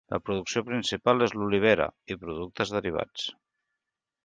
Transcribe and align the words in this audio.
La 0.11 0.17
producció 0.27 0.63
principal 0.69 1.25
és 1.25 1.35
l'olivera 1.41 1.87
i 2.15 2.19
productes 2.23 2.73
derivats. 2.79 3.29